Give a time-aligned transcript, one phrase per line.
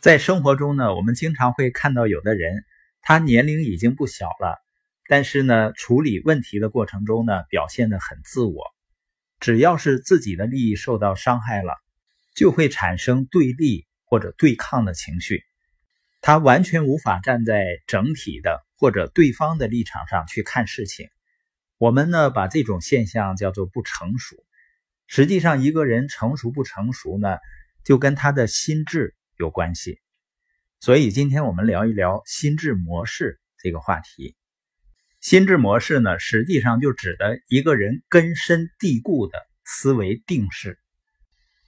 [0.00, 2.64] 在生活中呢，我们经常会看到有的人，
[3.02, 4.58] 他年龄已经不小了，
[5.06, 8.64] 但是呢，处理问题的过程中呢，表现得很自我。
[9.40, 11.74] 只要是自己的利益受到伤害了，
[12.34, 15.42] 就会产生对立或者对抗的情绪。
[16.22, 21.10] 他完全无法站在整体的或者对方的立场上去看事情。
[21.76, 24.36] 我们呢，把这种现象叫做不成熟。
[25.06, 27.36] 实际上，一个人成熟不成熟呢，
[27.84, 29.98] 就跟他的心智有关系。
[30.80, 34.36] 所以，今天我们聊一聊心智模式这个话题。
[35.20, 40.78] 心智模式呢，实际上就指的一个人根深蒂固的思维定式。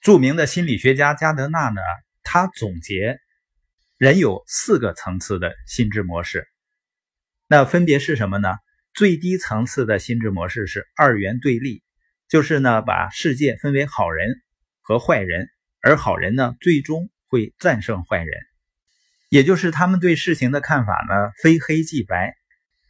[0.00, 1.80] 著名的心理学家加德纳呢，
[2.22, 3.18] 他总结
[3.96, 6.46] 人有四个层次的心智模式，
[7.46, 8.54] 那分别是什么呢？
[8.92, 11.82] 最低层次的心智模式是二元对立，
[12.28, 14.42] 就是呢把世界分为好人
[14.80, 15.48] 和坏人，
[15.80, 18.28] 而好人呢最终会战胜坏人，
[19.28, 22.36] 也就是他们对事情的看法呢非黑即白。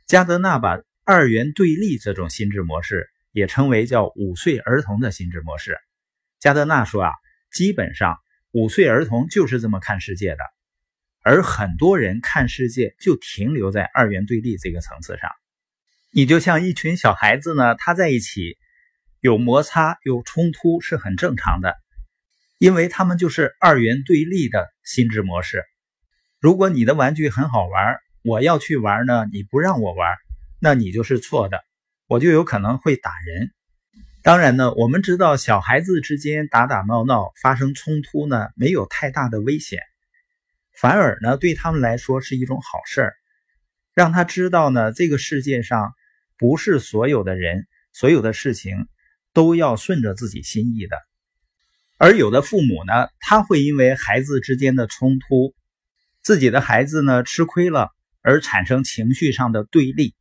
[0.07, 5.79] 加德纳把二元对立这种心智模式也称为叫五岁儿童的心智模式。
[6.41, 7.13] 加德纳说啊，
[7.51, 8.19] 基本上
[8.51, 10.45] 五岁儿童就是这么看世界的，
[11.23, 15.31] 而很多人看世界就停留在二元对立这个层次上。
[16.11, 18.59] 你就像一群小孩子呢，他在一起
[19.21, 21.79] 有摩擦、有冲突是很正常的，
[22.65, 25.63] 因为他们就是二元对立的心智模式。
[26.41, 30.17] 如果你的玩具很好玩，我要去玩呢，你不让我玩，
[30.61, 31.61] 那你就是错的，
[32.07, 33.51] 我就有可能会打人。
[34.23, 39.81] 当然呢，我们知道小孩子之间打打闹闹、发生冲突呢，没有太大的危险，
[40.81, 43.13] 反而呢，对他们来说是一种好事，
[43.93, 45.93] 让他知道呢，这个世界上。
[46.39, 48.89] 不是所有的人，所有的事情
[49.35, 50.97] 都要顺着自己心意的。
[51.97, 55.55] 而有的父母呢，他会因为孩子之间的冲突，
[56.23, 60.15] 自己的孩子呢吃亏了，而产生情绪上的对立，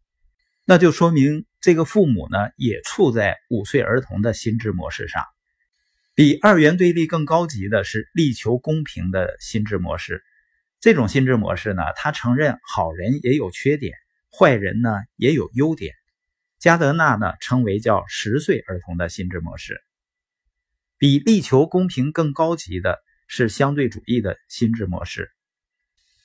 [0.65, 5.23] 那就说明这个父母呢也处在五岁儿童的心智模式上。
[6.15, 10.21] 比二元对立更高级的是力求公平的心智模式。
[10.79, 13.93] 这种心智模式呢，他承认好人也有缺点，
[14.29, 15.95] 坏人呢也有优点。
[16.59, 19.81] 加德纳呢称为叫十岁儿童的心智模式，
[21.03, 22.97] 比力求公平更高级的
[23.27, 25.29] 是相对主义的心智模式。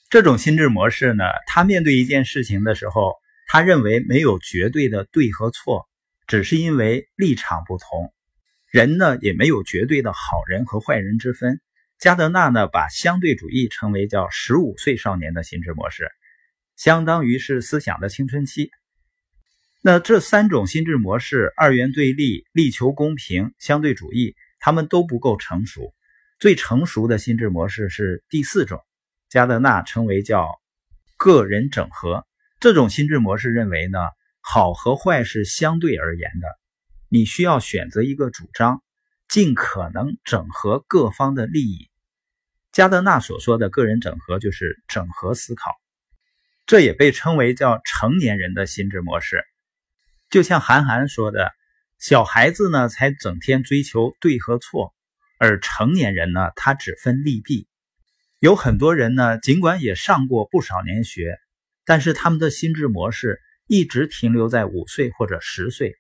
[0.09, 3.17] 这种心智模式呢，他面对一件事情的时候，
[3.49, 5.89] 他认为没有绝对的对和错，
[6.29, 8.15] 只是因为立场不同。
[8.71, 11.61] 人呢也没有绝对的好人和坏人之分。
[11.99, 16.09] 加德纳呢把相对主义称为叫十五岁少年的心智模式，
[16.77, 18.71] 相当于是思想的青春期。
[19.83, 25.95] 那这三种心智模式——二元对立、力求公平、相对主义，他们都不够成熟。
[26.39, 28.85] 最成熟的心智模式是第四种，
[29.29, 30.49] 加德纳称为叫
[31.17, 32.27] 个人整合。
[32.61, 33.99] 这种心智模式认为呢，
[34.41, 36.49] 好和坏是相对而言的，
[37.09, 38.83] 你需要选择一个主张，
[39.29, 41.91] 尽可能整合各方的利益。
[42.71, 45.73] 加德纳所说的个人整合就是整合思考，
[46.67, 49.45] 这也被称为叫成年人的心智模式。
[50.31, 51.53] 就像韩寒说的，
[51.99, 54.95] 小孩子呢才整天追求对和错，
[55.39, 57.67] 而成年人呢，他只分利弊。
[58.39, 61.37] 有很多人呢，尽管也上过不少年学，
[61.85, 65.97] 但是他们的心智模式一直停留在五岁或者十岁。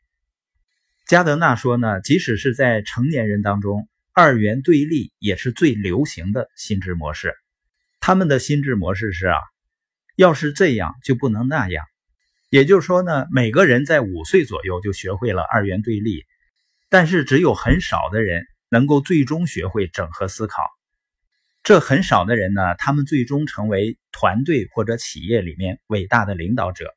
[1.07, 7.35] 加德纳说呢，即使是在成年人当中，二元对立也是最流行的心智模式。
[7.99, 9.39] 他们的心智模式是啊，
[10.15, 11.85] 要是这样就不能那样。
[12.51, 16.25] 也就是说呢，每个人在五岁左右就学会了二元对立，
[16.89, 20.63] 但是只有很少的人能够最终学会整合思考。
[21.63, 26.95] 这很少的人呢，他们最终成为团队或者企业里面伟大的领导者。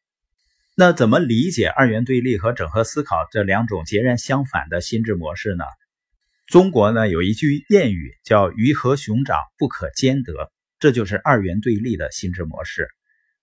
[0.76, 5.66] 那怎么理解二元对立和整合思考这两种截然相反的心智模式呢？
[6.48, 12.88] 中国呢有一句谚语叫“鱼和熊掌不可兼得”，这就是二元对立的心智模式。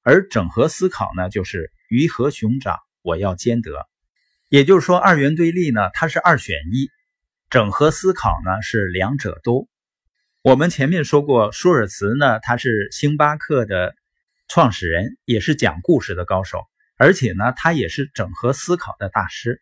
[0.08, 3.86] 而整合思考呢，就是鱼和熊掌，我要兼得。
[4.48, 6.86] 也就是说，二元对立呢，它是二选一；
[7.50, 9.68] 整合思考呢，是两者都。
[10.40, 13.94] 我们前面说过，舒尔茨呢，他是星巴克的
[14.48, 16.62] 创始人，也是讲故事的高手，
[16.96, 19.60] 而且呢，他也是整合思考的大师。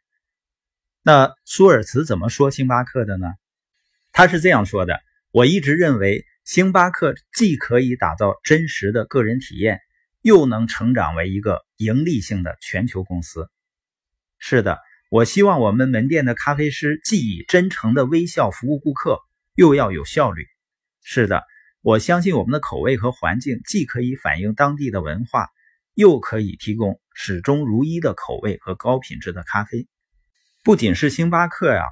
[1.02, 3.26] 那舒尔茨怎么说星巴克的呢？
[4.12, 5.00] 他是这样说的
[5.32, 9.81] ：“我一直认为，星巴克既可以打造真实的个人体验。”
[10.26, 13.49] 又能成长为一个盈利性的全球公司。
[14.38, 19.20] 是的，我希望我们门店的咖啡师既以真诚的微笑服务顾客，
[19.55, 20.44] 又要有效率。
[21.00, 21.44] 是的，
[21.81, 25.49] 我相信我们的口味和环境既可以反映当地的文化，
[25.94, 29.87] 又可以提供始终如一的口味和高品质的咖啡。
[30.64, 31.84] 不仅是星巴克呀，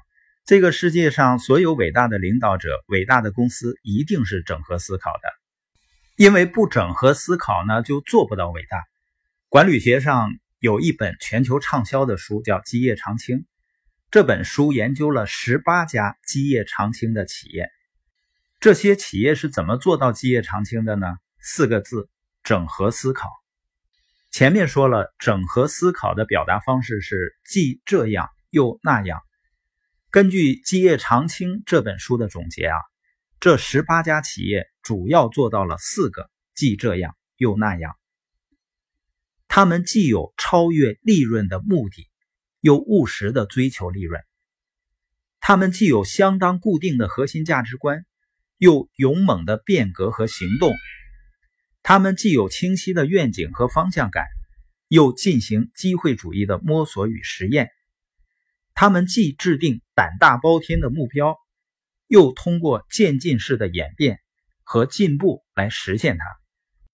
[0.45, 5.44] 这个世界上所有伟大的领导者、伟大的公司，一定是整合思考的。
[6.17, 8.85] 因为不整合思考呢，就做不到伟大。
[9.49, 10.31] 管理学上
[10.61, 13.39] 有一本全球畅销的书，叫《基业长青》。
[14.13, 17.69] 这本书研究了十八家基业长青的企业。
[18.61, 21.17] 这些企业是怎么做到基业长青的呢？
[21.41, 22.09] 四个字：
[22.45, 23.29] 整合思考。
[24.31, 29.21] 前面说了，整合思考的表达方式是既这样又那样。
[30.11, 32.77] 根据《基业长青》这本书的总结啊，
[33.45, 37.95] 这十八家企业主要做到了四个既这样又那样。
[39.49, 42.09] 他们既有超越利润的目的，
[42.61, 44.19] 又务实的追求利润。
[45.41, 48.07] 他们既有相当固定的核心价值观。
[48.57, 50.73] 又勇猛的变革和行动，
[51.83, 54.25] 他们既有清晰的愿景和方向感，
[54.89, 57.69] 又进行机会主义的摸索与实验。
[58.73, 61.37] 他们既制定胆大包天的目标，
[62.15, 64.21] 又通过渐进式的演变
[64.63, 66.44] 和进步来实现它。